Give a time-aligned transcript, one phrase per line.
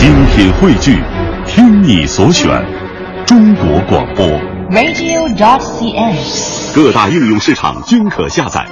[0.00, 0.98] 精品汇聚，
[1.46, 2.48] 听你所选，
[3.26, 4.26] 中国广播。
[4.70, 6.16] radio.cn。
[6.74, 8.66] 各大应用市场均可下载。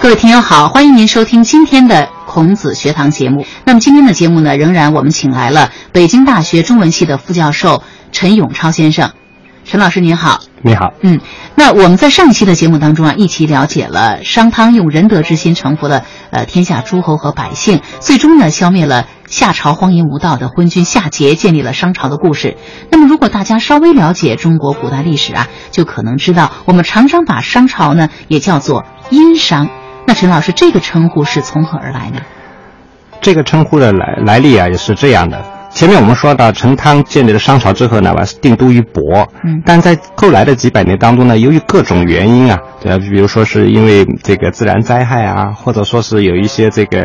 [0.00, 3.44] 各位听友好，欢迎您收听今天的孔子学堂节目。
[3.64, 9.10] 那么今天的节目呢，仍然我们请来了北京大学中文系的副教授陈永超先生。
[9.64, 11.20] 陈老师您好，你好，嗯，
[11.56, 22.56] 那我们在上一期的节目当中啊，一起了解了商汤用仁德之心臣服了呃天下诸侯和百姓，最终呢消灭了夏朝荒淫无道的昏君夏桀，建立了商朝的故事。
[22.92, 29.68] 那么如果大家稍微了解中国古代历史啊，就可能知道我们常常把商朝呢也叫做殷商。
[30.10, 32.20] 那陈老师，这个称呼是从何而来呢？
[33.20, 35.40] 这个称呼的来来历啊，也是这样的。
[35.70, 39.28] 前面我们说到，陈汤建立了商朝之后呢，完定都于亳。
[39.44, 42.98] 嗯但在后来的几百年当中呢，由于各种原因啊，呃？
[42.98, 46.98] 比如说是因为这个自然灾害啊，或者说是有一些这个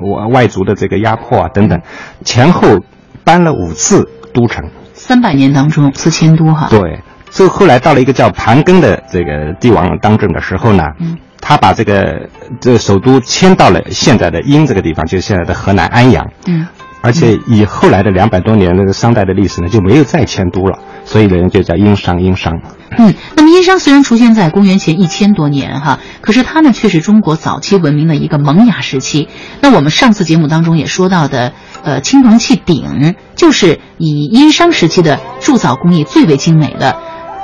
[0.00, 1.80] 外外族的这个压迫啊等等，
[2.24, 2.78] 前后
[3.24, 4.70] 搬了五次都城。
[4.94, 6.68] 三百年当中四迁都哈。
[6.70, 16.26] 对，这后来到了一个叫盘庚的这个帝王当政的时候呢，嗯他把这个这个首都迁到了现在的殷这个地方，就是现在的河南安阳。
[16.46, 16.66] 嗯
[17.04, 22.60] 而且以后来的两百多年那个商代的历史呢，就没有再迁都了，所以人就叫殷商，殷商。
[22.96, 29.26] 嗯，那么殷商虽然出现在公元前一千多年哈，可是它呢却是中国早期文明的一个萌芽时期。
[29.60, 36.96] 那我们上次节目当中也说到的，呃，青铜器鼎就是以殷商时期的铸造工艺最为精美的。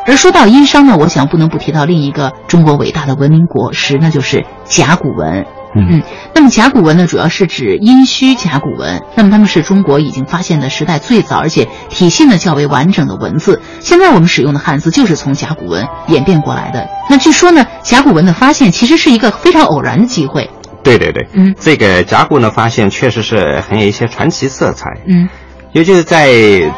[0.07, 5.45] 而说到殷商呢，我想不能不提到另一个中国伟大的文明果实，那就是甲骨文。
[5.77, 6.03] 嗯，
[6.35, 9.03] 那么甲骨文呢，主要是指殷墟甲骨文。
[9.15, 13.61] 那么它们是中国已经发现的时代最早，而且体系呢较为完整的文字。
[13.81, 16.89] 现在我们使用的汉字就是从甲骨文演变过来的。
[17.11, 20.49] 那据说呢，甲骨文的发现其实是一个非常偶然的机会。
[20.83, 24.89] 对对对，嗯这个甲骨的发现确实是很有一些传奇色彩。
[25.07, 25.29] 嗯
[25.73, 26.29] 尤其是在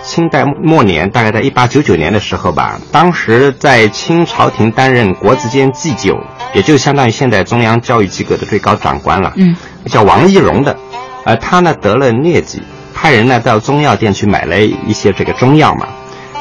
[0.02, 6.18] 清代末年，大概在一八九九年的时候吧，当时在清朝廷担任国子监祭酒，
[6.54, 9.32] 也就相当于现在中央教育机构的最高长官了。
[9.36, 9.56] 嗯
[9.86, 10.76] 叫王懿荣的，
[11.24, 12.62] 呃，他呢得了疟疾，
[12.92, 15.86] 派人呢到中药店去买了一些这个中药嘛。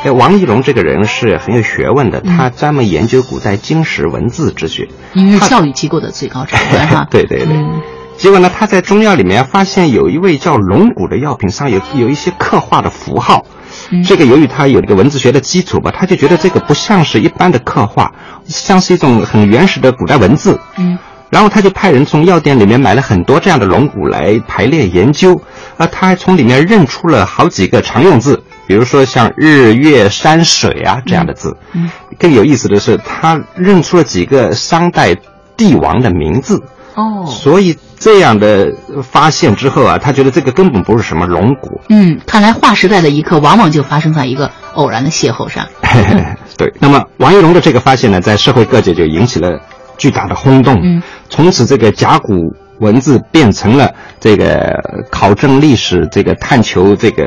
[0.03, 4.89] 这王懿荣这个人是很有学问的，嗯他专门研究古代经史文字之学。
[5.13, 7.07] 因为是教育机构的最高长官哈。
[7.11, 7.55] 对对对。
[7.55, 7.81] 嗯
[8.19, 13.45] 结果呢，他在中药里面发现有一味叫龙骨的药品上有有一些刻画的符号，
[13.91, 18.11] 嗯这个由于他有这个文字学的基础吧，他就觉得这个不像是一般的刻画，
[18.45, 20.59] 像是一种很原始的古代文字。
[20.77, 20.99] 嗯
[21.29, 25.39] 然后他就派人从药店里面买了很多这样的龙骨来排列研究，
[25.77, 31.55] 啊，他还从里面认出了好几个常用字，比如说像日月山水啊这样的字。
[31.73, 35.15] 嗯更有意思的是，他认出了几个商代
[35.55, 36.61] 帝王的名字。
[36.99, 38.73] 哦所以这样的
[39.03, 41.79] 发现之后啊，他觉得这个根本不是什么龙骨。
[41.89, 45.67] 嗯，看来划时代的一刻往往就发生在一个偶然的邂逅上。
[46.57, 49.59] 对，那么王懿荣的这个发现呢，在社会各界就引起了
[49.97, 50.79] 巨大的轰动。
[50.83, 52.33] 嗯，从此这个甲骨
[52.79, 54.73] 文字变成了这个
[55.11, 57.23] 考证历史、这个探求这个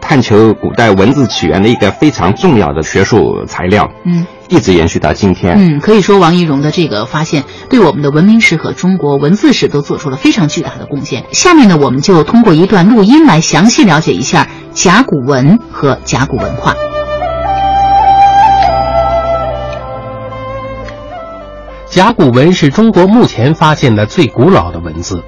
[0.00, 3.90] 探求古代文字起源的一个非常重要的学术材料。
[4.04, 4.26] 嗯。
[4.50, 5.56] 一直延续到今天。
[5.56, 11.24] 嗯，可以说王懿荣的这个发现对我们的文明史和中国文字史都做出了非常巨大的贡献。
[11.32, 16.74] 下面呢，我们就通过一段录音来详细了解一下甲骨文和甲骨文化。
[21.86, 25.22] 甲骨文是中国目前发现的最古老的文字。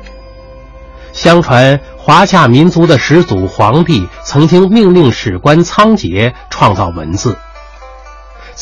[1.12, 7.36] 相传，华夏民族的始祖黄帝曾经命令史官仓颉创造文字。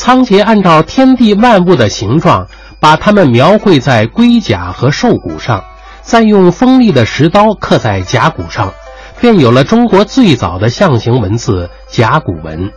[0.01, 2.47] 仓颉按照天地万物的形状，
[2.81, 5.63] 把它们描绘在龟甲和兽骨上，
[6.01, 8.73] 再用锋利的石刀刻在甲骨上，
[9.21, 12.73] 便有了中国最早的象形文字甲骨文。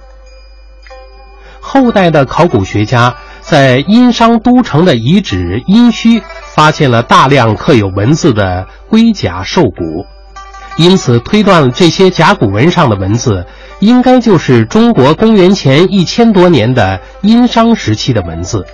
[1.61, 10.05] 后代的考古学家在殷商都城的遗址殷墟发现了大量刻有文字的龟甲兽骨，
[10.75, 13.45] 因此推断这些甲骨文上的文字
[13.83, 18.65] 应该就是中国公元前一千多年的殷商时期的文字。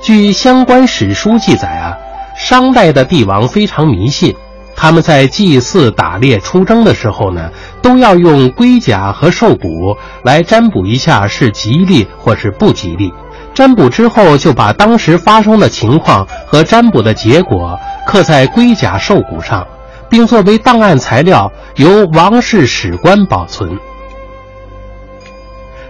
[0.00, 1.98] 据相关史书记载啊，
[2.36, 4.36] 商代的帝王非常迷信。
[4.76, 7.50] 他们在祭祀、打猎、出征的时候呢，
[7.82, 13.12] 都要用龟甲和兽骨来占卜一下是吉利或是不吉利。
[13.52, 19.66] 占卜之后，就把当时发生的情况和占卜的结果刻在龟甲兽骨上，
[20.16, 23.78] 并作为档案材料由王室史官保存。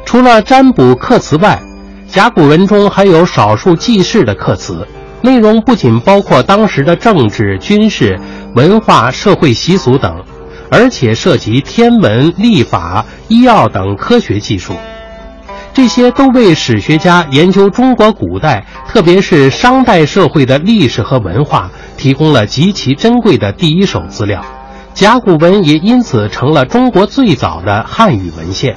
[0.04, 1.62] 除了占卜刻词外，
[2.08, 4.84] 甲骨文中还有少数记事的刻词，
[5.20, 8.18] 内容不仅包括当时的政治、军事、
[8.56, 10.24] 文化、社会习俗等，
[10.72, 14.74] 而且涉及天文、历法、医药等科学技术。
[15.76, 24.42] 这些都为史学家研究中国古代，特别是商代社会的历史和文化提供了极其珍贵的第一手资料。
[24.94, 28.74] 甲骨文也因此成了中国最早的汉语文献。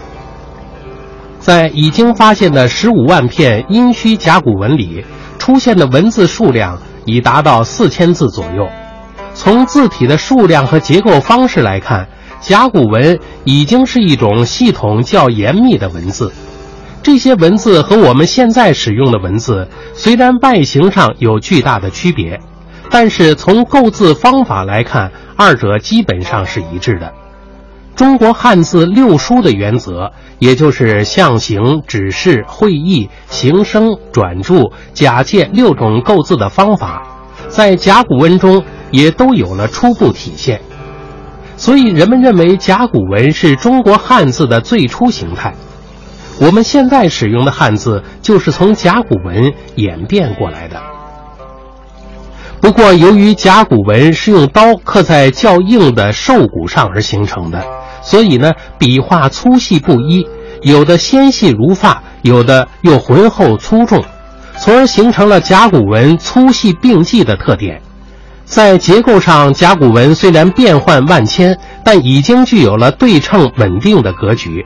[1.39, 5.05] 在已经发现的十五万片殷墟甲骨文里，
[5.37, 8.67] 出现的文字数量已达到四千字左右。
[9.33, 12.09] 从字体的数量和结构方式来看，
[12.41, 16.33] 甲骨文已经是一种系统较严密的文字。
[17.01, 22.39] 这些文字和我们现在使用的文字虽然外形上有巨大的区别，
[22.89, 27.13] 但是从构字方法来看，二者基本上是一致的。
[27.95, 37.03] 中国汉字六书的原则，也就是象形、指示、会意、形声、转注、假借六种构字的方法，
[37.47, 40.61] 在甲骨文中也都有了初步体现。
[41.57, 45.55] 所以，人们认为甲骨文是中国汉字的最初形态。
[46.39, 50.81] 我们现在使用的汉字就是从甲骨文演变过来的。
[52.61, 57.63] 不过，由于甲骨文是用刀刻在较硬的兽骨上而形成的，
[58.01, 60.27] 所以呢，笔画粗细不一，
[60.61, 64.03] 有的纤细如发，有的又浑厚粗重，
[64.57, 67.81] 从而形成了甲骨文粗细并济的特点。
[68.43, 74.65] 在结构上，甲骨文虽然变幻万千，但已经具有了对称稳定的格局。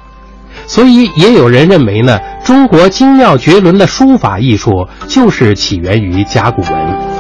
[0.66, 7.14] 所以，也有人认为呢，中国精妙绝伦的书法艺术就是起源于甲骨文。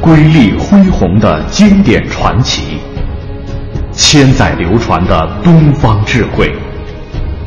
[0.00, 2.78] 瑰丽恢宏的经典传奇，
[3.90, 6.52] 千载流传的东方智慧，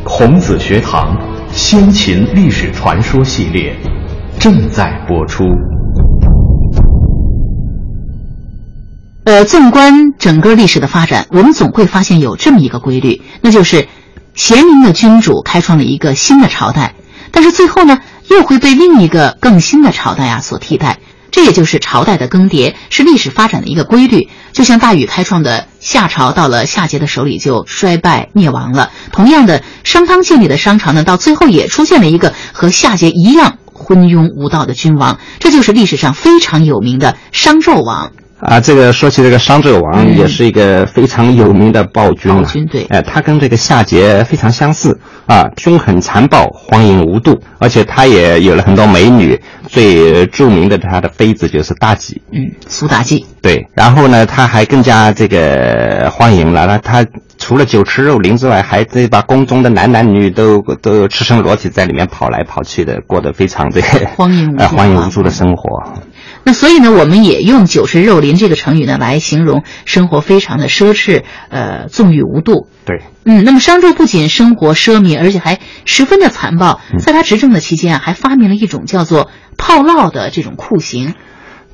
[0.03, 1.17] 孔子学堂
[1.51, 3.73] 先秦历史传说系列
[4.37, 5.45] 正在播出。
[9.29, 13.87] 呃，纵观整个历史的发展，我们总会发现有这么一个规律，那就是
[14.33, 16.95] 贤明的君主开创了一个新的朝代，
[17.29, 20.97] 但是最后呢，又会被另一个更新的朝代啊所替代。
[21.29, 24.29] 这也就是朝代的更迭，是历史发展的一个规律。
[24.51, 35.19] 就像大禹开创的夏朝，到了夏桀的手里就衰败灭亡了；同样的，商汤建立的商朝呢，到最后也出现了一个和夏桀一样昏庸无道的君王。
[35.37, 38.11] 这就是历史上非常有名的商纣王。
[38.39, 57.05] 啊，这个说起这个商纣王，也是一个非常有名的暴君暴君对，哎，他跟这个夏桀非常相似啊，凶狠残暴，荒淫无度，而且他也有了很多美女，最著名的他的妃子就是妲己，嗯，苏妲己，对，然后呢，他还更加这个荒淫了，那他
[57.37, 65.93] 除了酒池肉林之外，还这把宫中的男男女女都都赤身裸体在里面跑来跑去的，过得非常这个荒淫无度， 荒淫无度的生活。
[66.43, 72.67] 那所以呢，我们也用“酒池肉林”这个成语呢来形容生活非常的奢侈，呃，纵欲无度。
[72.85, 76.81] 对，嗯，那么商纣不仅生活奢靡，而且还十分的残暴。
[76.97, 81.13] 在他执政的期间啊，还发明了一种叫做炮烙的这种酷刑。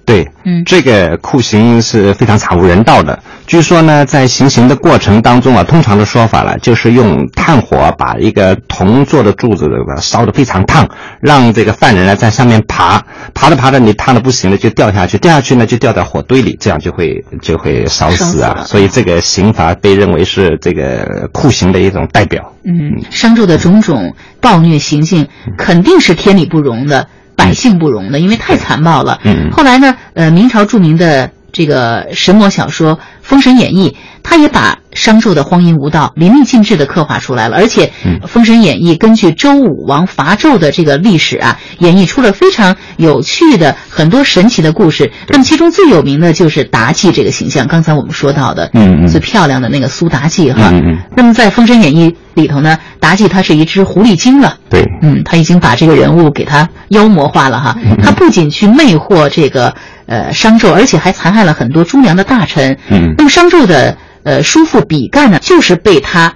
[0.06, 3.18] 对，嗯，这个酷刑是非常惨无人道的。
[3.48, 9.68] 据说呢，在行刑的过程当中啊，通常的说法呢，就是用炭火把一个铜做的柱子
[10.00, 10.88] 烧得非常烫，
[11.22, 13.04] 让这个犯人呢在上面爬，
[13.34, 18.64] 爬着爬着你烫的不行了就掉下去，掉下去呢就掉在火堆里，这样就会就会烧死啊。
[18.66, 22.54] 所以这个刑罚被认为是这个酷刑的一种代表。
[22.64, 25.28] 嗯，商纣的种种暴虐行径
[25.58, 27.08] 肯定是天理不容的。
[27.46, 29.20] 百姓不容的，因为太残暴了。
[29.24, 33.90] 嗯，后来呢，呃，明朝著名的这个神魔小说《封神演义》，
[34.24, 37.58] 他也把商纣的荒淫无道淋漓尽致的刻画出来了。
[37.58, 37.92] 而且，
[38.28, 45.12] 《封神演义》根据周武王伐纣的这个历史啊，演绎出了非常有趣的很多神奇的故事。
[45.30, 47.68] 那么，其中最有名的就是妲己这个形象。
[47.68, 50.70] 刚才我们说到的，嗯嗯，最漂亮的那个苏妲己哈。
[50.72, 50.98] 嗯嗯。
[51.16, 54.58] 那么，在《封神演义》里头呢，妲己她是一只狐狸精了。
[54.70, 57.76] 对，嗯，他已经把这个人物给他妖魔化了哈。
[58.02, 59.74] 他不仅去魅惑这个
[60.06, 62.78] 呃商纣，而且还残害了很多忠良的大臣。
[62.90, 66.34] 嗯，那么商纣的呃叔父比干呢，就是被他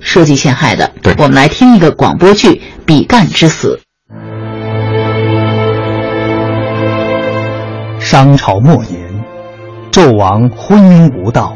[0.00, 0.90] 设计陷害的。
[1.02, 2.48] 对，我们来听一个广播剧
[2.86, 3.78] 《比干之死》。
[8.00, 9.22] 商朝末年，
[9.92, 11.54] 纣王昏庸无道，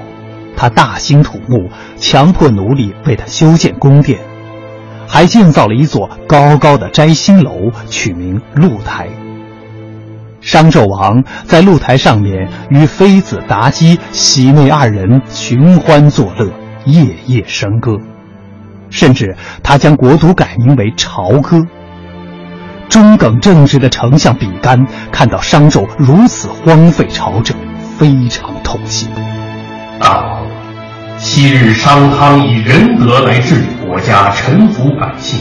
[0.54, 4.20] 他大兴土木，强迫奴隶为他修建宫殿。
[5.08, 9.08] 还建造了一座高高的摘星楼，取名露台。
[10.40, 16.50] 商纣王在露台上面与妃子妲己、喜妹二人寻欢作乐，
[16.86, 17.98] 夜夜笙歌，
[18.88, 21.66] 甚至他将国都改名为朝歌。
[22.88, 27.56] 中耿正直的丞相比干看到商纣如此荒废朝政，
[27.98, 29.08] 非常痛心。
[30.00, 30.46] 大王，
[31.18, 35.38] 昔日商汤以仁德来治理国家，臣服百姓；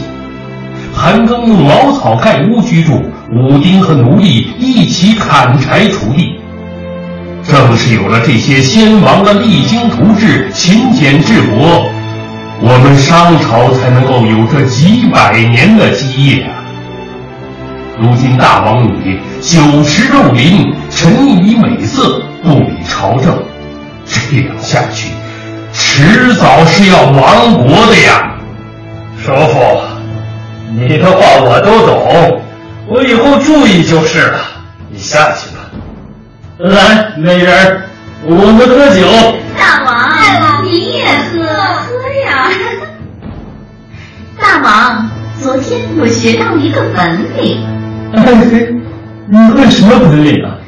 [0.94, 6.40] 韩庚用茅草盖屋居住，武丁和奴隶一起砍柴锄地。
[7.44, 11.86] 正是有了这些先王的励精图治、勤俭治国，
[12.60, 16.64] 我们商朝才能够有这几百年的基业啊！
[18.00, 23.40] 如今大王你酒池肉林，沉溺于美色，不理朝政，
[24.06, 25.10] 这样下去，
[25.72, 28.34] 迟早是要亡国的呀！
[29.24, 29.80] 叔父，
[30.76, 32.40] 你的话我都懂，
[32.90, 34.40] 我以后注意就是了。
[34.90, 35.70] 你下去吧。
[36.58, 37.82] 来，美人，
[38.24, 39.06] 我们喝酒。
[39.56, 41.94] 大王，你也喝，喝
[42.26, 42.50] 呀！
[44.36, 45.08] 大王，
[45.40, 47.64] 昨天我学到一个本领。
[48.12, 48.74] 爱妃，
[49.28, 50.58] 你会什么本领啊？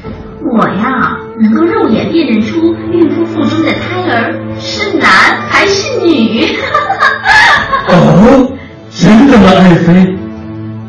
[0.49, 5.09] 我呀，能够肉眼辨认出孕妇腹中的胎儿是男
[5.51, 6.57] 还是女。
[7.89, 8.53] 哦，
[8.97, 10.17] 真的吗，爱妃？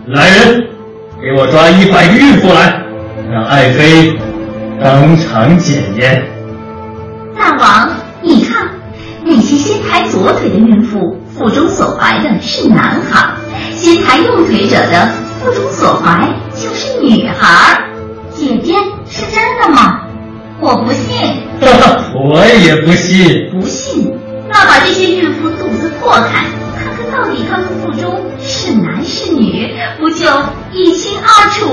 [0.05, 0.67] 来人，
[1.23, 2.83] 给我抓一百个孕妇来，
[3.31, 4.13] 让爱妃
[4.83, 6.21] 当场检验。
[7.33, 7.89] 大王，
[8.21, 8.67] 你看，
[9.23, 13.35] 那些先抬左腿的孕妇腹中所怀的是男孩，
[13.71, 16.27] 先抬右腿者的腹中所怀。
[16.53, 17.81] 就是女孩，
[18.35, 18.73] 姐姐
[19.09, 20.01] 是真的吗？
[20.59, 21.37] 我不信。
[22.19, 23.49] 我也不信。
[23.49, 24.13] 不信，
[24.49, 26.43] 那把这些孕妇肚子破开，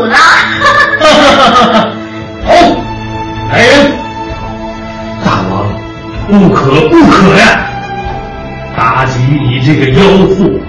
[0.08, 0.14] 二
[0.60, 1.90] 楚了？
[2.46, 2.54] 好，
[3.52, 3.92] 来人！
[5.24, 5.52] 大王，
[6.28, 7.44] 不可不可呀！
[8.76, 10.60] 妲己，你这个妖妇！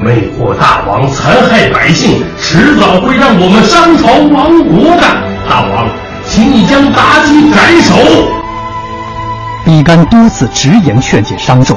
[0.00, 5.02] 魅惑大王，残害百姓，迟早会让我们商朝亡国的。
[5.48, 5.88] 大王，
[6.26, 7.94] 请你将妲己斩首。
[9.64, 11.76] 比干多次直言劝谏商纣，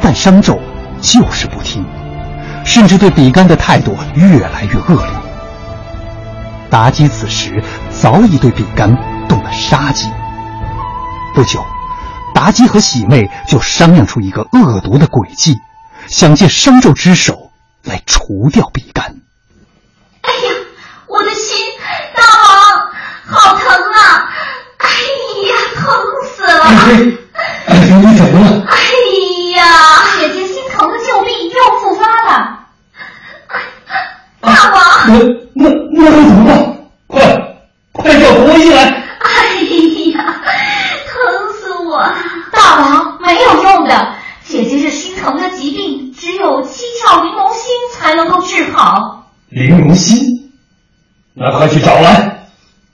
[0.00, 0.56] 但商纣
[1.00, 1.84] 就是不听，
[2.64, 5.21] 甚至对比干的态度越来越恶劣。
[6.72, 8.96] 妲己此时早已对比干
[9.28, 10.08] 动了杀机。
[11.34, 11.62] 不久，
[12.34, 15.58] 妲己和喜妹就商量出一个恶毒的诡计。
[16.06, 17.50] 想借商纣之手
[17.84, 19.20] 来除掉比干。
[20.22, 20.54] 哎呀，
[21.08, 21.58] 我的心，
[22.16, 22.90] 大王，
[23.26, 24.32] 好疼啊！
[24.78, 24.88] 哎
[25.48, 25.94] 呀，疼
[26.34, 26.62] 死了！
[26.64, 27.18] 爱妃，
[27.66, 28.66] 爱妃，你怎么了？
[28.66, 28.74] 哎
[29.56, 29.62] 呀，
[30.18, 32.58] 姐姐心疼的旧病又复发了。
[34.40, 35.18] 大王，那
[35.54, 36.52] 那那该怎么办？
[37.06, 37.14] 快
[37.92, 38.82] 快叫国医来！
[39.20, 39.54] 哎
[40.14, 40.42] 呀，
[41.06, 41.14] 疼
[41.54, 42.16] 死我了！
[42.50, 44.16] 大王，没有用的。
[44.44, 49.30] 姐姐这心疼的疾病，只有七窍玲珑心才能够治好。
[49.48, 50.52] 玲珑心，
[51.32, 52.48] 那快去找来。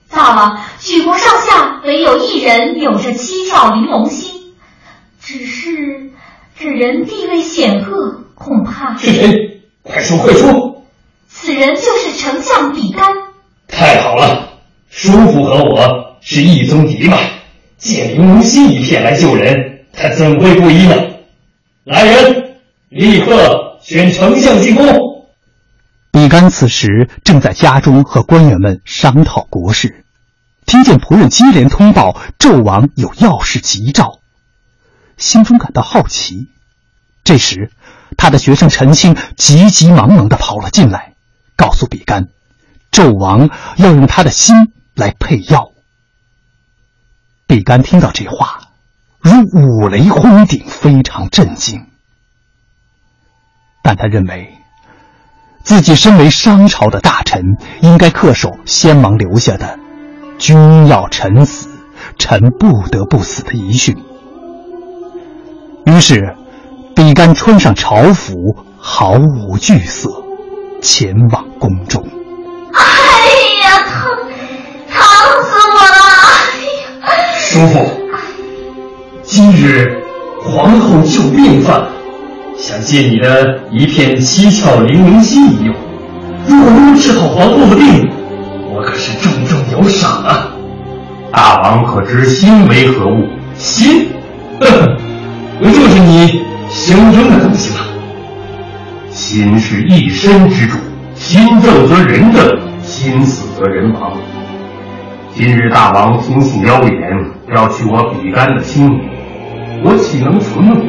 [0.08, 4.54] 大王，举国上下唯有一人有着七窍玲珑心，
[5.20, 6.12] 只是
[6.56, 8.22] 这人地位显赫，
[8.98, 9.60] 是谁？
[9.82, 10.84] 快说快说！
[11.28, 13.06] 此人就是丞相比干。
[13.66, 17.30] 太好了，叔父和我是一宗嫡脉，
[17.76, 20.94] 借玲珑心一片来救人，他怎会不依呢？
[21.84, 22.56] 来人，
[22.88, 24.86] 立刻选丞相进宫。
[26.10, 30.04] 比干此时正在家中和官员们商讨国事，
[30.66, 34.18] 听见仆人接连通报纣王有要事急召，
[35.16, 36.48] 心中感到好奇。
[37.24, 37.70] 这时，
[38.16, 41.14] 他的学生陈清急急忙忙的跑了进来，
[41.56, 42.28] 告诉比干，
[42.90, 45.72] 纣王要用他的心来配药。
[47.46, 48.60] 比干听到这话。
[49.20, 51.88] 如五雷轰顶，非常震惊。
[53.82, 54.56] 但他认为，
[55.64, 59.76] 自己身为商朝的大臣，应该恪守先王留下的
[60.38, 61.68] “君要臣死，
[62.16, 63.96] 臣不得不死”的遗训。
[65.84, 66.36] 于是，
[66.98, 70.10] 比干穿上朝服，毫无惧色，
[70.82, 72.04] 前往宫中。
[72.74, 72.82] 哎
[73.62, 74.10] 呀，疼，
[74.90, 74.98] 疼
[75.44, 76.02] 死我了！
[77.02, 77.86] 哎呀，叔父。
[79.22, 80.02] 今日
[80.42, 81.86] 皇后旧病犯，
[82.58, 85.76] 想借你的一片七窍玲珑心一用。
[86.48, 88.10] 如果能治好皇后的病，
[88.74, 90.48] 我可是重重有赏啊！
[91.30, 93.28] 大王可知心为何物？
[93.56, 94.08] 心，
[94.58, 94.96] 呵呵，
[95.60, 97.80] 不就是你胸中的东西吗？
[99.10, 100.76] 心是一身之主，
[101.14, 104.12] 心正则人正，心死则人亡。
[105.34, 106.92] 今日大王听信谣言，
[107.54, 109.00] 要取我比干的性命，
[109.82, 110.80] 我岂能存活？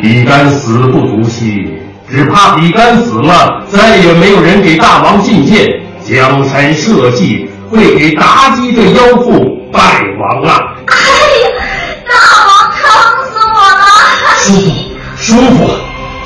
[0.00, 1.76] 比干死不足惜，
[2.08, 5.66] 只怕比干死了，再也没有人给大王觐见，
[6.02, 9.80] 江山社稷会给妲己这妖妇败
[10.18, 10.58] 亡啊！
[10.86, 10.96] 哎
[11.42, 11.48] 呀，
[12.08, 12.14] 大
[12.46, 12.80] 王疼
[13.26, 13.58] 死我
[14.48, 14.54] 了！
[14.54, 14.72] 叔父，
[15.18, 15.70] 叔父，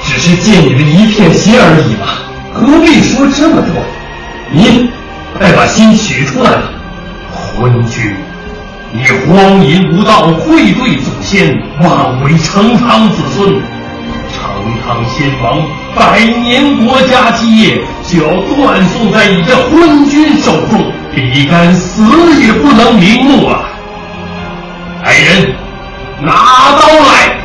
[0.04, 2.06] 只是借你的一片心而已嘛，
[2.52, 3.82] 何必说这么多？
[4.52, 4.90] 你
[5.38, 6.62] 快把心取出来吧！
[7.32, 8.14] 昏君，
[8.92, 13.60] 你荒淫无道，愧对祖先，妄为成汤子孙。
[14.34, 14.40] 成
[14.84, 15.62] 汤先王
[15.94, 22.02] 百年国家基业就要断送在你这昏君手中，比干死
[22.40, 23.64] 也不能瞑目啊！
[25.04, 25.54] 来人，
[26.20, 26.32] 拿
[26.80, 27.38] 刀来！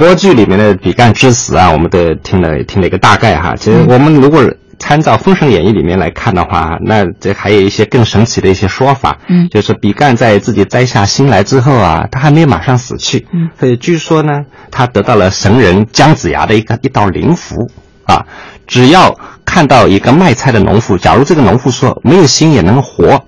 [0.00, 3.54] 播剧里面的比干之死啊，我们都听了听了一个大概哈。
[3.54, 4.42] 其实我们如果
[4.78, 9.18] 参照《封神演义》里面来看的话，那这还有一些更神奇的一些说法。
[9.28, 13.26] 嗯，就是比干在自己摘下心来之后啊，他还没有马上死去。
[13.30, 14.32] 嗯，所以据说呢，
[14.70, 17.70] 他得到了神人姜子牙的一个一道灵符
[18.04, 18.24] 啊，
[18.66, 19.14] 只要
[19.44, 23.26] 看到一个卖菜的农妇，假如这个农妇说没有心也能活。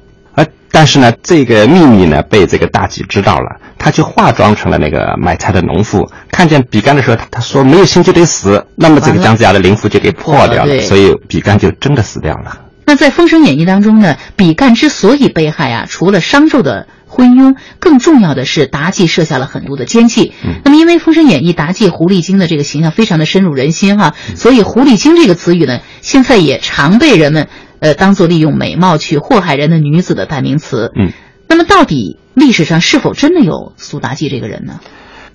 [0.74, 6.08] 但是呢，这个秘密呢被这个妲己知道了，他就化妆成了那个买菜的农妇。
[6.30, 12.60] 看见比干的时候，他他说没有心就得死，那么这个姜子牙的灵符就给破掉了，所以比干就真的死掉了。
[12.86, 20.32] 那在《封神演义》当中呢，比干之所以被害啊，除了商纣的昏庸，更重要的是妲己设下了很多的奸计。
[20.44, 27.48] 嗯、那么因为《封神演义》妲己狐狸精的这个形象非常的深入人心哈，所以“狐狸精”这个词语呢，现在也常被人们。
[27.82, 30.92] 呃，当做利用美貌去祸害人的女子的代名词。
[30.96, 31.10] 嗯，
[31.48, 34.80] 那么到底历史上是否真的有苏妲己这个人呢？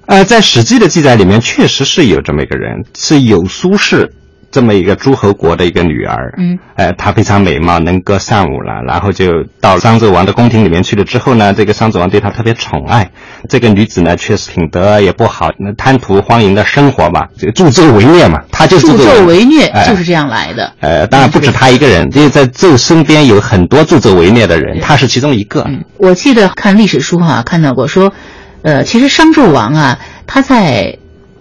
[0.05, 4.09] 呃，在《史记》的记载里面，确实是有这么一个人，是有苏轼
[4.49, 6.33] 这么一个诸侯国的一个女儿。
[6.37, 11.03] 嗯，呃，她非常美貌，能歌善舞了，然后就到商纣王的宫廷里面去了。
[11.03, 13.11] 之后呢，这个商纣王对她特别宠爱。
[13.49, 20.73] 这个女子呢，确实品德也不好，那贪图荒淫的生活嘛，这个助纣为虐嘛，她就是助纣为虐，哎就是这样来的。
[20.79, 25.63] 呃，当然不止她一个人，因为在纣身边有很多助纣为虐的人，她是其中一个。
[25.67, 28.13] 嗯，我记得看历史书哈、啊，看到过说，
[28.63, 30.97] 呃，其实商纣王啊，他在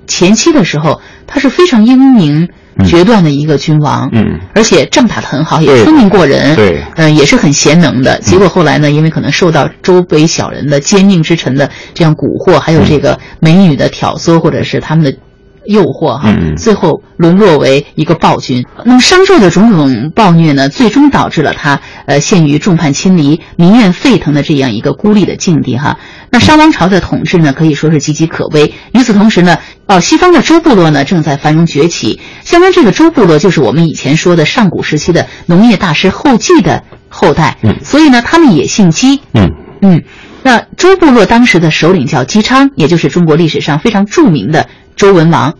[0.06, 2.48] 前期的时候，他是非常英明。
[2.84, 8.18] 决断的一个君王，嗯，而且仗打得很好，也聪明过人，对，嗯、呃，也是很贤能的。
[8.18, 15.16] 结果后来呢，因为可能受到周围小人的奸佞之臣的这样蛊惑，还有这个美女的挑唆，或者是他们的
[15.64, 18.64] 诱惑，哈，嗯、最后沦落为一个暴君。
[18.84, 25.98] 那么商纣的种种暴虐呢，最终导致了他呃陷于众叛亲离、民怨沸腾的这样一个孤立的境地，哈。
[26.30, 28.74] 那商王朝的统治呢，可以说是岌岌可危。
[28.92, 32.20] 与此同时呢，哦，西方的周部落呢正在繁荣崛起。
[32.42, 37.56] 相当这个周部落就是我们以前说的上古时期的农业大师后稷的后代。
[37.62, 39.20] 嗯，所以呢，他们也姓姬。
[39.32, 39.48] 嗯
[39.82, 40.02] 嗯，
[40.42, 45.54] 那周部落当时的首领叫姬昌，也就是中国历史上非常著名的周文王。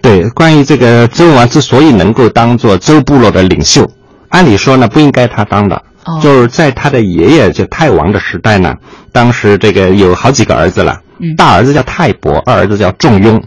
[0.00, 3.90] 对，关于这个周文王之所以能够当做周部落的领袖，
[4.28, 5.82] 按理说呢不应该他当的。
[6.04, 8.74] 哦、就是在他的爷爷就太王的时代呢，
[9.12, 13.42] 当时这个有好几个儿子了，嗯、大儿子叫泰伯，二儿子叫仲雍，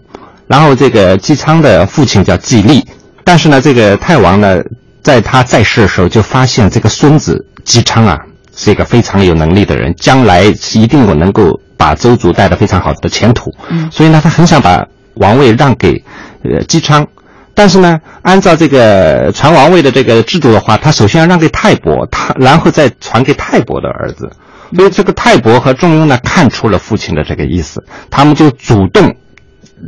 [0.47, 2.85] 然后这个姬昌的父亲叫季历，
[3.23, 4.61] 但是呢，这个太王呢，
[5.01, 8.19] 在他在世的时候就发现这个孙子姬昌啊
[8.55, 16.03] 是一个非常有能力的人，将来一定我能够把周族带得非常好的前途，嗯，所以呢，他很想把王位让给
[16.43, 17.07] 呃姬昌。
[17.55, 24.31] 但是呢，按照这个传王位的这个制度的话，他首先要让给泰伯，他然后再传给泰伯的儿子。
[24.75, 29.15] 所以这个太伯和仲雍呢，看出了父亲的这个意思，他们就主动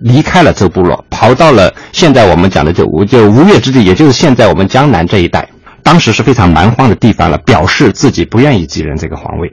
[0.01, 5.49] 离开了周部落，跑到了现在我们讲的就吴就吴越之地，也就是现在我们江南这一带。
[5.83, 9.51] 当时是非常蛮荒的地方了，表示自己不愿意继任这个皇位。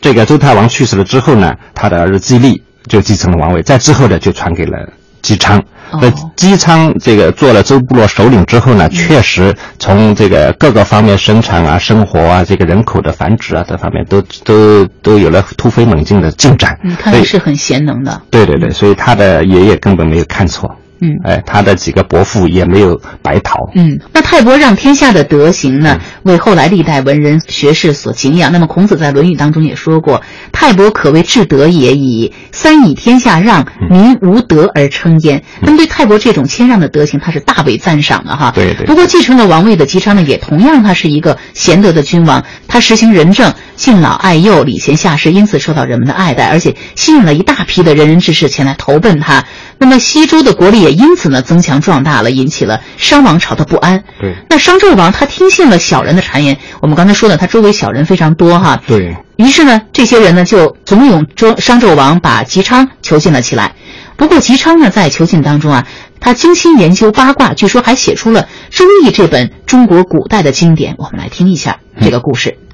[0.00, 4.78] 这个周太王去世了之后呢，他的儿子季历就继承了王位，在之后呢，就传给了
[5.22, 5.62] 姬昌。
[5.92, 16.78] 那姬昌这个做了周部落首领之后呢，确实从这个各个方面生产啊、生活啊、这个人口的繁殖啊这方面都都都有了突飞猛进的进展。
[16.84, 18.22] 嗯，看来是很贤能的。
[18.30, 20.76] 对对对，所以他的爷爷根本没有看错。
[21.00, 23.70] 嗯，哎，他的几个伯父也没有白逃。
[23.74, 28.52] 嗯，那泰伯让天下的德行呢，为后来历代文人学士所敬仰。
[28.52, 38.52] 那么孔子在《论语》当中也说过：“泰伯可谓至德也，以三以天下让，民无德而称焉。”那么对泰伯这种谦让的德行，他是大为赞赏的哈。
[38.54, 38.86] 对对。
[38.86, 49.46] 不过继承了王位的姬昌呢，也同样他是一个贤德的君王，他实行仁政，敬老爱幼，礼贤下士，因此受到人们的爱戴，而且吸引了一大批的仁人志士前来投奔他。
[49.78, 54.04] 那么西周的国力也因此呢增强壮大了，引起了商王朝的不安。
[54.20, 58.82] 对，那商纣王他听信了小人的谗言，我们刚才说的，他周围小人非常多哈。
[58.86, 63.74] 对于是呢，这些人呢就怂恿周商纣王把姬昌囚禁了起来。
[64.18, 65.86] 不过姬昌呢在囚禁当中啊，
[66.20, 68.42] 他精心研究八卦，据说还写出了
[68.76, 70.96] 《周易》这本中国古代的经典。
[70.98, 72.58] 我们来听一下这个故事。
[72.58, 72.69] 好。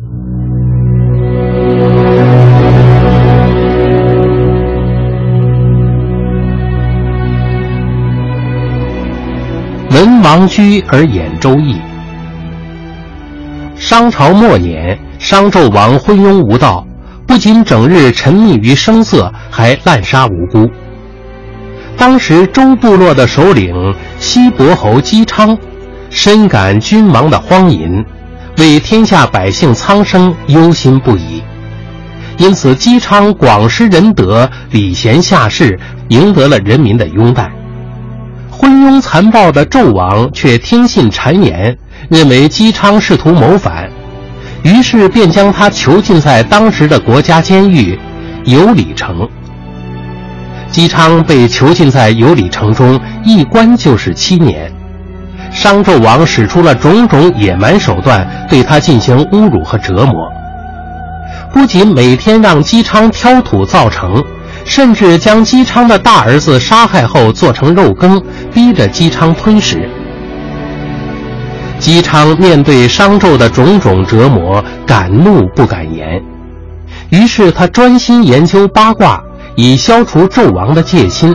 [0.00, 0.06] 文
[10.22, 11.74] 王居而演《周易》。
[13.74, 16.86] 商朝末年，商纣王昏庸无道，
[17.26, 20.70] 不仅整日沉溺于声色，还滥杀无辜。
[21.96, 23.74] 当时周部落的首领
[24.20, 25.58] 西伯侯姬昌，
[26.08, 28.04] 深感君王的荒淫，
[28.58, 31.42] 为天下百姓苍生忧心不已。
[32.38, 37.50] 因此，姬昌广施仁德，礼贤下士，赢得了人民的拥戴。
[38.50, 41.76] 昏庸残暴的纣王却听信谗言，
[42.08, 43.88] 认为姬昌试图谋反，
[44.62, 47.98] 于是便将他囚禁在当时的国家监狱
[48.44, 49.28] 有里城。
[50.70, 54.72] 姬昌被囚禁在有里城中，一关就是七年。
[55.60, 60.30] 商纣王使出了种种野蛮手段，对他进行侮辱和折磨，
[61.52, 64.22] 不仅每天让姬昌挑土造城。
[64.64, 69.88] 甚至将姬昌的大儿子杀害后做成肉羹，逼着姬昌吞食。
[71.80, 76.22] 姬昌面对商纣的种种折磨，敢怒不敢言，
[77.08, 79.20] 于是他专心研究八卦，
[79.56, 81.34] 以消除纣王的戒心。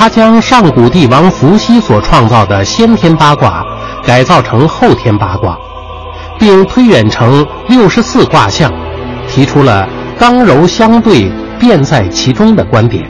[0.00, 3.62] 他将上古帝王伏羲所创造的先天八卦
[4.02, 5.58] 改造成后天八卦，
[6.38, 8.72] 并推演成六十四卦象，
[9.28, 9.86] 提出了
[10.18, 11.30] 刚柔相对。
[11.58, 13.04] 变在其中的观点，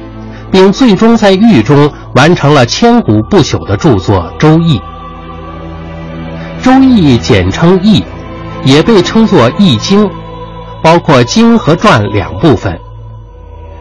[0.51, 4.77] 并最终在狱中完成了千古不朽的著作《周易》。
[6.61, 8.01] 《周易》简称《易》，
[8.65, 10.05] 也被称作《易经》，
[10.83, 12.77] 包括经和传两部分。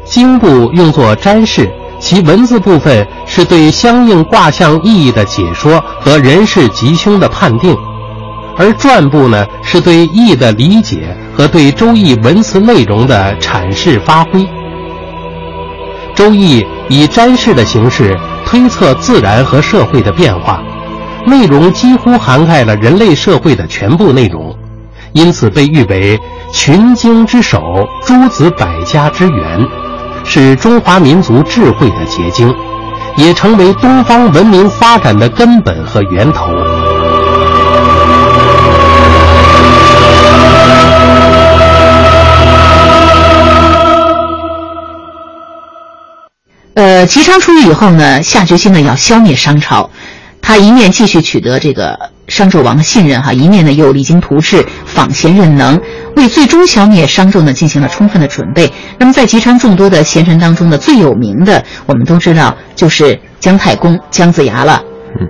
[0.06, 1.67] 经部用作占事，
[1.99, 7.75] 其文字部分是对相应卦象意义的解说和人事吉凶的判定，
[8.57, 14.47] 而传部呢，是对义的理解和对《周易》文词内容的阐释发挥。
[16.15, 20.62] 周易以占事的形式推测自然和社会的变化，
[21.25, 24.53] 内容几乎涵盖了人类社会的全部内容，
[25.13, 26.19] 因此被誉为
[26.51, 29.65] 群经之首、诸子百家之源，
[30.25, 32.53] 是中华民族智慧的结晶，
[33.17, 36.53] 也成为东方文明发展的根本和源头。
[46.75, 49.89] 呃，姬昌出狱以后呢，下决心呢要消灭商朝。
[50.41, 55.79] 他一面继续取得这个商纣王的信任哈，一面呢又励精图治、访贤任能，
[56.15, 58.71] 为最终消灭商纣呢进行了充分的准备。
[58.97, 64.81] 那么在姬昌众多的贤臣当中呢，最有名的我们都知道就是姜太公姜子牙了。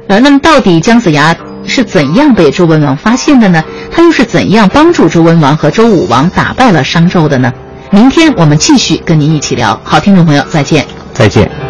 [0.09, 1.35] 呃，那么到底姜子牙
[1.65, 3.63] 是怎样被周文王发现的呢？
[3.91, 7.51] 他又是怎样帮助周文王和周武王打败了商纣的呢？
[7.91, 9.79] 明天我们继续跟您一起聊。
[9.83, 10.85] 好，听众朋友，再见。
[11.13, 11.68] 再见。